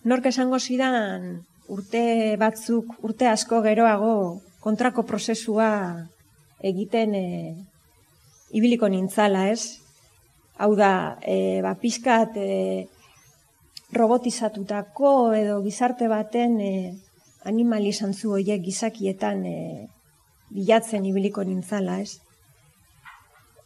[0.03, 5.70] Nork esango zidan urte batzuk, urte asko geroago kontrako prozesua
[6.64, 7.26] egiten e,
[8.55, 9.80] ibiliko nintzala, ez?
[10.57, 12.88] Hau da, e, ba, pizkat e,
[13.93, 16.74] robotizatutako edo gizarte baten e,
[17.49, 19.57] animali zantzu horiek gizakietan e,
[20.53, 22.22] bilatzen ibiliko nintzala, ez?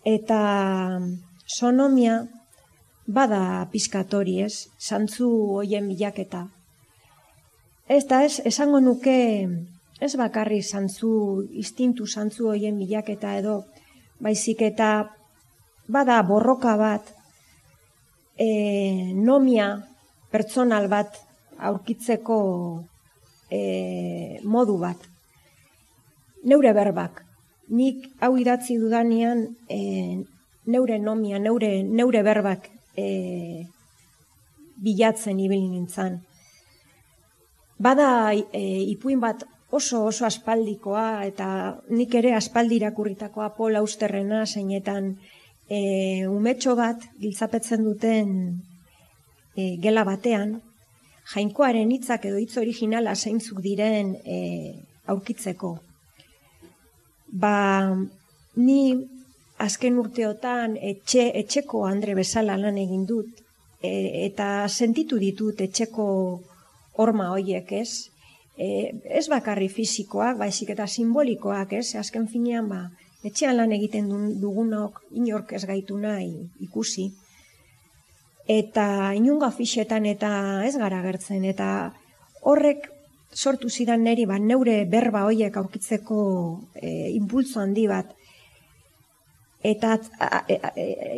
[0.08, 0.41] Eta
[1.45, 2.22] sonomia
[3.08, 4.68] bada pizkatori, ez?
[4.80, 5.30] Zantzu
[5.60, 6.48] hoien bilaketa.
[7.88, 9.18] Ez da, ez, esango nuke
[10.00, 11.10] ez bakarri zantzu,
[11.58, 13.64] istintu zantzu hoien bilaketa edo,
[14.22, 14.89] baizik eta
[15.88, 17.14] bada borroka bat,
[18.38, 19.72] e, nomia
[20.32, 21.18] pertsonal bat
[21.58, 22.38] aurkitzeko
[23.50, 25.08] e, modu bat.
[26.48, 27.24] Neure berbak,
[27.74, 29.80] nik hau idatzi dudanean e,
[30.68, 33.66] neure nomia, neure, neure berbak e,
[34.78, 36.22] bilatzen ibili nintzen.
[37.82, 38.62] Bada e,
[38.93, 41.47] ipuin bat oso oso aspaldikoa eta
[41.89, 45.18] nik ere aspaldi irakurritakoa Paul Austerrena zeinetan
[45.70, 48.32] e, umetxo bat giltzapetzen duten
[49.55, 50.61] e, gela batean
[51.34, 54.38] jainkoaren hitzak edo hitz originala zeintzuk diren e,
[55.11, 55.74] aurkitzeko.
[57.28, 57.55] Ba,
[58.55, 58.82] ni
[59.59, 63.41] azken urteotan etxe, etxeko Andre bezala lan egin dut
[63.82, 63.91] e,
[64.26, 66.07] eta sentitu ditut etxeko
[66.97, 68.09] horma hoiek, ez?
[68.58, 68.68] E,
[69.05, 71.93] ez bakarri fisikoak, baizik eta simbolikoak, ez?
[71.99, 72.88] Azken finean, ba,
[73.28, 74.10] etxean lan egiten
[74.41, 76.34] dugunok inork ez gaitu nahi
[76.66, 77.12] ikusi.
[78.47, 80.32] Eta inunga fixetan eta
[80.66, 81.70] ez gara gertzen, eta
[82.41, 82.88] horrek
[83.34, 86.22] sortu zidan neri, ba, neure berba hoiek aurkitzeko
[86.82, 88.16] e, impulso handi bat,
[89.62, 89.97] eta
[90.47, 90.58] e,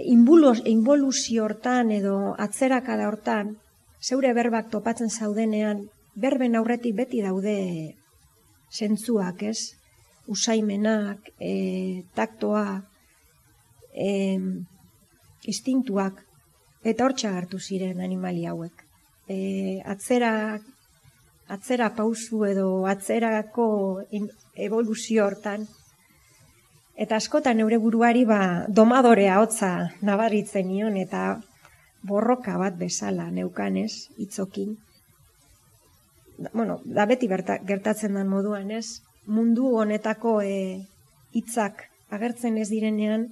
[0.09, 3.55] involuzio hortan edo atzerakada hortan,
[4.01, 5.85] zeure berbak topatzen zaudenean,
[6.19, 7.55] berben aurretik beti daude
[8.71, 9.75] zentzuak, ez?
[10.29, 12.83] Usaimenak, e, taktoa,
[13.93, 14.09] e,
[15.49, 16.21] instintuak,
[16.83, 18.85] eta hor txagartu ziren animali hauek.
[19.29, 19.37] E,
[19.85, 20.59] atzera,
[21.49, 23.67] atzera pausu edo atzerako
[24.55, 25.65] evoluzio hortan,
[26.99, 29.71] eta askotan neure buruari ba, domadorea hotza
[30.05, 31.39] nabaritzen nion, eta
[32.03, 34.77] borroka bat bezala neukanez, itzokin.
[36.53, 39.01] Bueno, da beti gertatzen den moduan, ez?
[39.27, 40.85] Mundu honetako e,
[41.35, 43.27] hitzak agertzen ez direnean,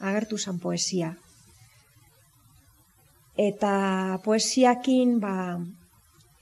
[0.00, 1.12] agertu zan poesia.
[3.38, 5.34] Eta poesiakin, ba,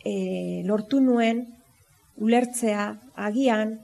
[0.01, 1.45] e, lortu nuen,
[2.17, 2.89] ulertzea,
[3.29, 3.77] agian,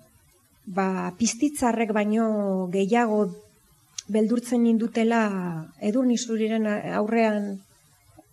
[0.65, 3.27] ba, piztitzarrek baino gehiago
[4.13, 5.23] beldurtzen nindutela
[5.81, 6.67] edur nizuriren
[6.97, 7.61] aurrean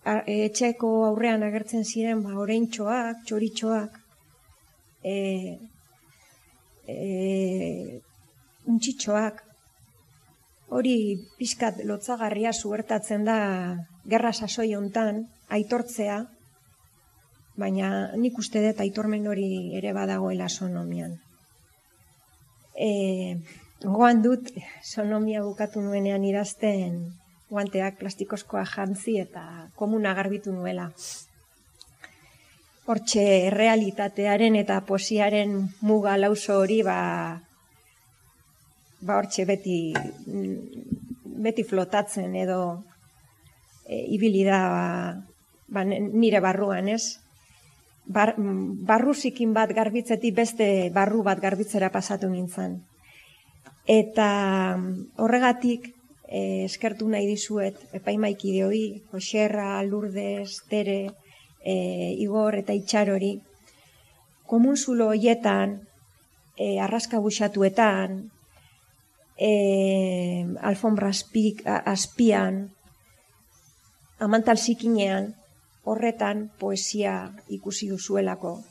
[0.04, 3.98] etxeko aurrean agertzen ziren ba oraintxoak, txoritxoak,
[5.04, 5.14] e,
[6.88, 8.00] e,
[8.66, 9.42] untxitxoak,
[10.70, 10.96] hori
[11.38, 13.38] pizkat lotzagarria zuertatzen da
[14.06, 16.24] gerra sasoi hontan aitortzea,
[17.56, 21.18] baina nik uste dut aitormen hori ere badagoela sonomian.
[22.74, 23.36] E,
[23.82, 24.48] goan dut
[24.84, 27.19] sonomia bukatu nuenean idazten
[27.50, 29.42] guanteak plastikozkoa jantzi eta
[29.76, 30.88] komuna garbitu nuela.
[32.90, 33.24] Hortxe
[33.54, 37.00] realitatearen eta posiaren muga lauso hori ba,
[39.00, 39.80] ba hortxe beti,
[41.44, 42.60] beti flotatzen edo
[43.86, 44.62] e, ibili da
[45.68, 47.18] ba, nire barruan ez.
[48.10, 48.34] Bar,
[48.88, 52.80] barruzikin bat garbitzetik beste barru bat garbitzera pasatu nintzen.
[53.86, 54.30] Eta
[55.18, 55.92] horregatik
[56.30, 58.64] eh, eskertu nahi dizuet epaimaikide
[59.10, 61.10] Joserra, Lourdes, Tere,
[61.64, 63.40] eh, Igor eta Itxarori,
[64.46, 65.80] komun zulo hoietan,
[66.56, 68.30] eh, arraska busatuetan,
[69.36, 72.70] eh, alfombra aspik, aspian,
[74.18, 75.34] amantal zikinean,
[75.84, 78.62] horretan poesia ikusi duzuelako,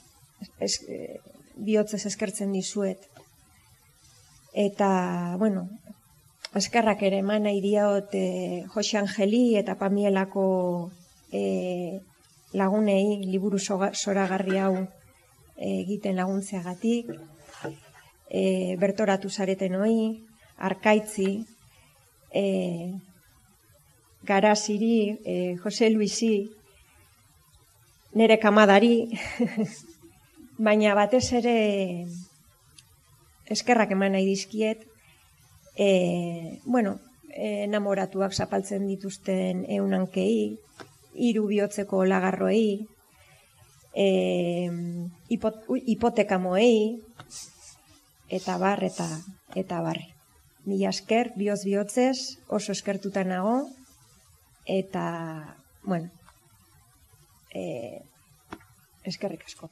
[0.60, 1.20] es, eh,
[1.56, 3.00] bihotzez eskertzen dizuet.
[4.54, 5.68] Eta, bueno,
[6.56, 10.92] eskerrak ere eman nahi diot e, Jose Angeli eta Pamielako
[11.32, 12.00] e,
[12.54, 14.88] lagunei liburu zoragarri hau
[15.60, 17.12] egiten laguntzeagatik,
[18.30, 20.24] e, bertoratu zareten hoi,
[20.58, 21.46] arkaitzi,
[22.32, 22.94] e,
[24.24, 26.50] garaziri, e, Jose Luisi,
[28.14, 29.10] nere kamadari,
[30.66, 31.58] baina batez ere
[33.50, 34.89] eskerrak eman nahi dizkiet,
[35.80, 37.00] e, bueno,
[37.32, 40.60] enamoratuak zapaltzen dituzten eunankei,
[41.16, 42.84] hiru bihotzeko lagarroei,
[43.96, 44.08] e,
[45.32, 45.64] hipot,
[45.94, 47.00] hipotekamoei,
[48.28, 49.08] eta bar, eta,
[49.56, 50.10] eta barri.
[50.68, 53.64] Mila esker, bihotz bihotzez, oso eskertuta nago,
[54.68, 55.56] eta,
[55.88, 56.12] bueno,
[57.56, 58.04] e,
[59.08, 59.72] eskerrik asko.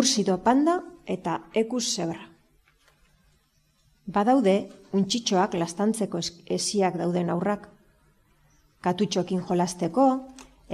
[0.00, 2.22] Ursido panda eta ekus zebra.
[4.08, 4.54] Badaude,
[4.96, 6.20] untxitxoak lastantzeko
[6.56, 7.66] esiak dauden aurrak.
[8.80, 10.06] Katutxokin jolasteko,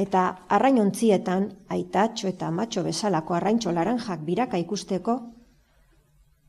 [0.05, 0.23] eta
[0.59, 5.17] arrainontzietan aitatxo eta matxo bezalako arraintxo laranjak biraka ikusteko,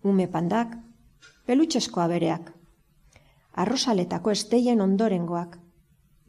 [0.03, 0.77] ume pandak,
[1.49, 2.53] pelutxesko abereak,
[3.63, 5.57] arrosaletako esteien ondorengoak,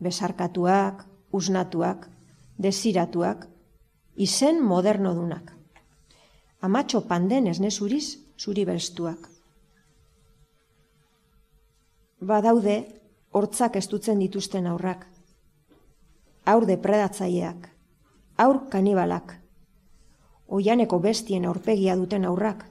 [0.00, 2.08] besarkatuak, usnatuak,
[2.56, 3.46] desiratuak,
[4.16, 5.57] izen moderno dunak.
[6.60, 9.28] Amatxo panden esne zuriz, zuri belstuak.
[12.18, 12.74] Badaude,
[13.30, 15.04] hortzak estutzen dituzten aurrak.
[16.50, 17.68] Aur depredatzaileak,
[18.42, 19.36] aur kanibalak,
[20.48, 22.64] oianeko bestien aurpegia duten aurrak,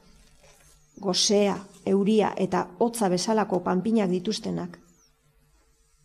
[0.99, 4.79] gozea, euria eta hotza bezalako panpinak dituztenak.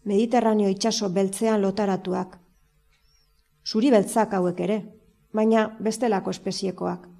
[0.04, 2.38] Mediterraneo itsaso beltzean lotaratuak.
[3.66, 4.82] Zuri beltzak hauek ere,
[5.34, 7.11] baina bestelako espeziekoak.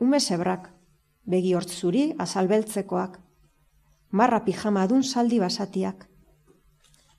[0.00, 0.68] Ume zebrak,
[1.26, 3.18] begi hortz zuri azalbeltzekoak,
[4.10, 6.06] marra pijama dun saldi basatiak,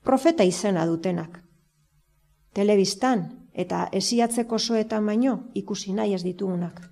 [0.02, 1.42] profeta izena dutenak.
[2.54, 6.89] Telebistan eta esiatzeko soetan baino ikusi nahi ez ditugunak.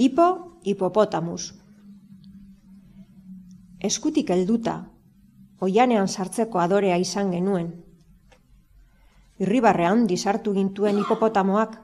[0.00, 1.54] Hipo hipopotamus.
[3.84, 4.76] Eskutik helduta,
[5.60, 7.66] oianean sartzeko adorea izan genuen.
[9.44, 11.74] Irribarrean disartu gintuen hipopotamoak,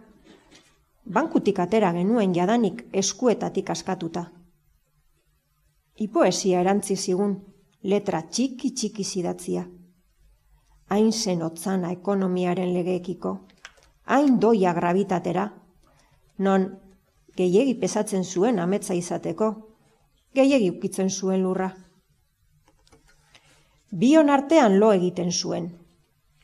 [1.18, 4.24] bankutik atera genuen jadanik eskuetatik askatuta.
[6.00, 7.36] Hipoesia erantzi zigun,
[7.82, 9.66] letra txiki txiki zidatzia.
[10.88, 13.36] Hain zen otzana ekonomiaren legeekiko,
[14.06, 15.50] hain doia gravitatera,
[16.38, 16.68] non
[17.36, 19.50] gehiegi pesatzen zuen ametza izateko,
[20.34, 21.70] gehiegi ukitzen zuen lurra.
[23.90, 25.68] Bion artean lo egiten zuen,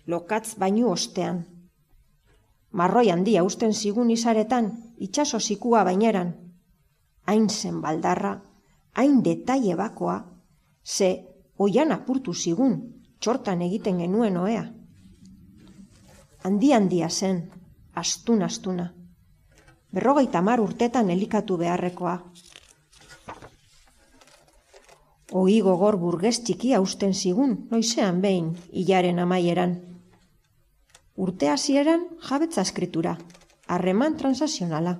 [0.06, 1.42] lokatz bainu ostean.
[2.72, 6.32] Marroi handia usten zigun izaretan, itxaso zikua baineran.
[7.26, 8.32] Hain zen baldarra,
[8.94, 10.16] hain detaile bakoa,
[10.84, 11.10] ze
[11.58, 12.80] oian apurtu zigun,
[13.20, 14.64] txortan egiten genuen oea.
[16.44, 17.44] Handi handia zen,
[17.94, 18.90] astuna astuna
[19.92, 22.16] berrogeita mar urtetan elikatu beharrekoa.
[25.32, 29.78] Ogi gogor burgez txikia usten zigun, noizean behin, hilaren amaieran.
[31.16, 33.16] Urte hasieran jabetza eskritura,
[33.66, 34.98] harreman transazionala.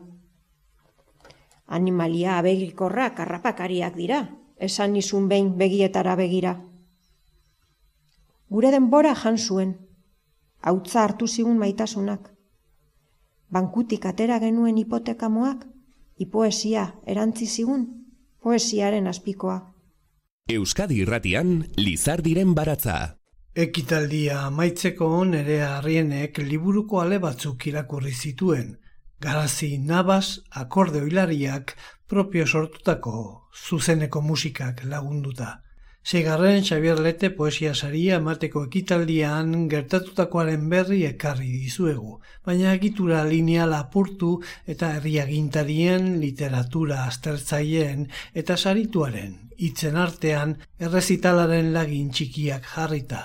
[1.66, 4.22] Animalia abegikorrak arrapakariak dira,
[4.56, 6.58] esan nizun behin begietara begira.
[8.52, 9.76] Gure denbora jan zuen,
[10.60, 12.28] hautza hartu zigun maitasunak.
[13.52, 15.66] Bankutik atera genuen hipotekamoak,
[16.18, 17.82] hipoesia erantzi zigun,
[18.40, 19.58] poesiaren azpikoa.
[20.52, 22.96] Euskadi irratian, Lizardiren baratza.
[23.54, 28.78] Ekitaldia amaitzeko nere harrienek liburuko ale batzuk irakurri zituen,
[29.20, 31.76] garazi nabaz akorde hilariak
[32.08, 33.14] propio sortutako
[33.52, 35.58] zuzeneko musikak lagunduta.
[36.04, 44.32] Segarren Xavier Lete poesia saria emateko ekitaldian gertatutakoaren berri ekarri dizuegu, baina egitura lineala apurtu
[44.66, 53.22] eta herriagintarien literatura aztertzaileen eta sarituaren hitzen artean errezitalaren lagin txikiak jarrita.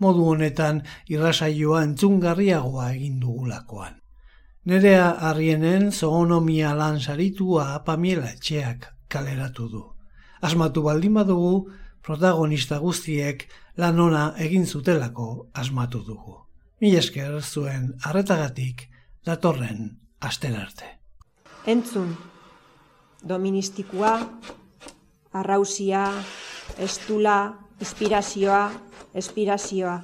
[0.00, 4.00] Modu honetan irrasaioa entzungarriagoa egin dugulakoan.
[4.64, 9.82] Nerea harrienen zoonomia lan saritua pamiela etxeak kaleratu du.
[10.40, 11.68] Asmatu baldin badugu,
[12.06, 16.36] protagonista guztiek lan ona egin zutelako asmatu dugu.
[16.80, 18.86] Mi esker zuen arretagatik
[19.26, 20.86] datorren asterarte.
[21.66, 22.12] Entzun,
[23.26, 24.12] doministikua,
[25.32, 26.04] arrausia,
[26.78, 27.38] estula,
[27.80, 28.70] inspirazioa,
[29.14, 29.96] espirazioa.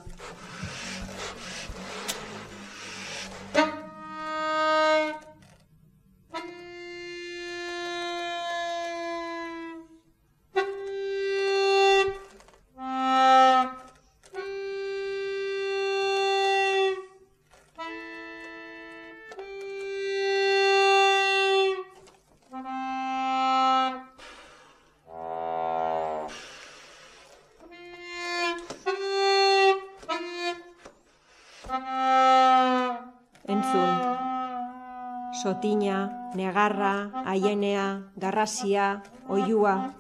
[36.63, 39.95] Negarra, aienea, garrasia, oiua.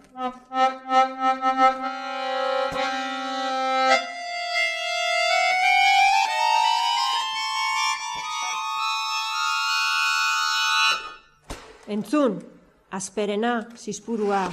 [11.89, 12.39] Entzun,
[12.91, 14.53] asperena, zizpurua.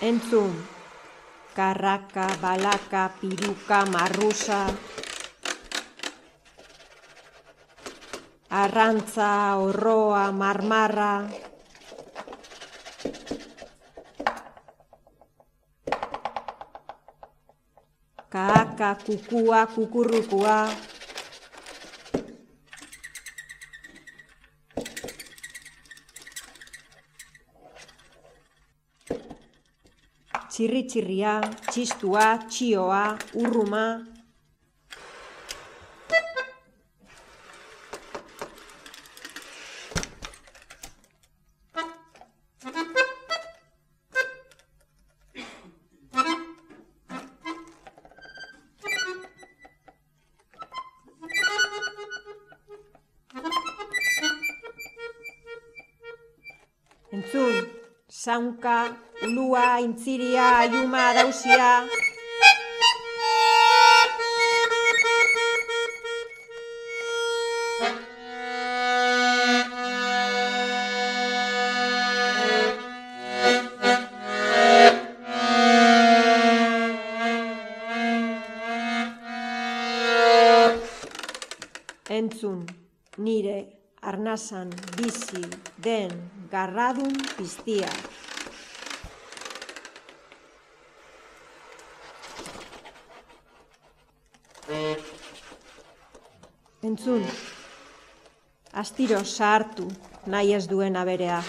[0.00, 0.52] Entzun,
[1.56, 4.68] karraka, balaka, piruka, marrusa,
[8.54, 11.26] arrantza, horroa, marmarra,
[18.30, 20.56] kaaka, kukua, kukurrukua,
[30.54, 31.40] txirri-txirria,
[31.72, 33.86] txistua, txioa, urruma.
[58.24, 61.84] Zaunka, ulua, intziria, aiuma, dausia.
[82.08, 82.64] Entzun,
[83.18, 83.58] nire
[84.00, 85.42] arnazan bizi
[85.84, 86.12] den
[86.50, 87.90] garradun piztia.
[96.94, 97.24] Entzun,
[98.80, 99.88] astiro sartu
[100.30, 101.40] nahi ez duen aberea.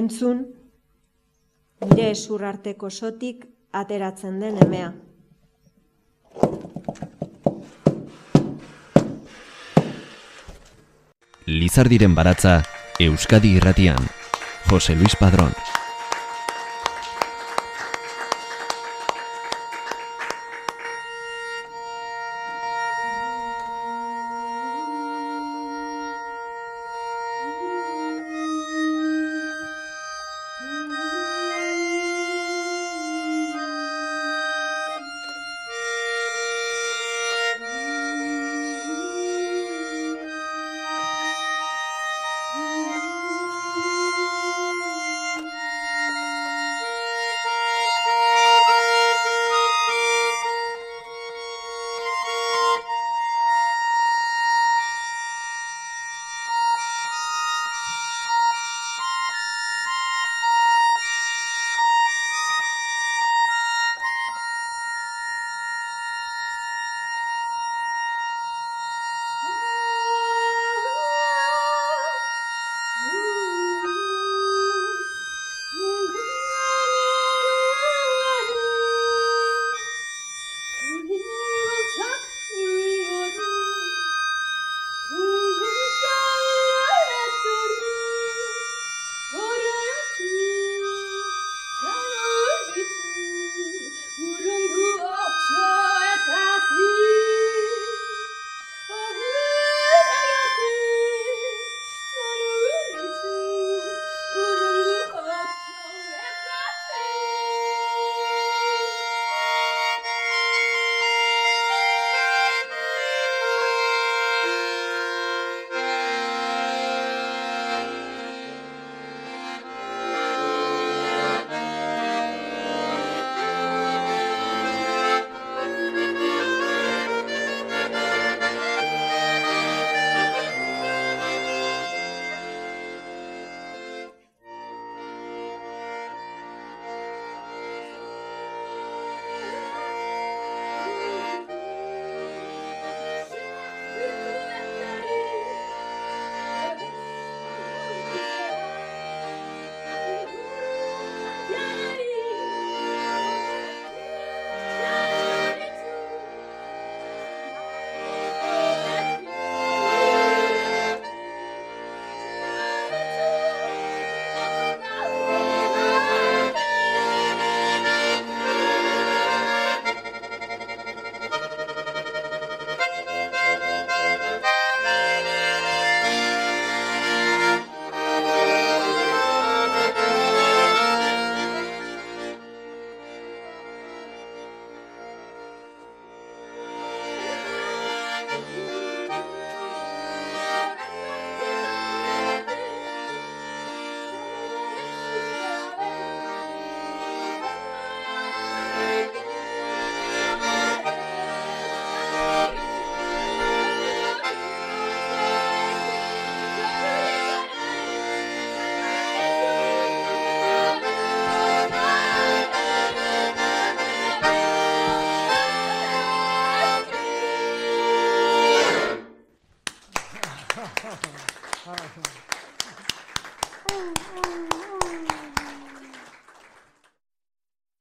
[0.00, 0.48] Entzun,
[2.10, 4.92] nire esur arteko sotik ateratzen den emea.
[11.46, 12.62] Lizardiren baratza,
[12.98, 13.98] Euskadi irratian.
[14.70, 15.54] Jose Luis Padrón.